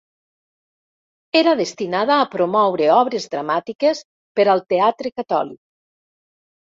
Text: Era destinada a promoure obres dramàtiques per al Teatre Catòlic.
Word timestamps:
Era 1.41 1.51
destinada 1.59 2.17
a 2.21 2.25
promoure 2.37 2.87
obres 2.95 3.29
dramàtiques 3.37 4.03
per 4.41 4.47
al 4.55 4.65
Teatre 4.75 5.13
Catòlic. 5.23 5.61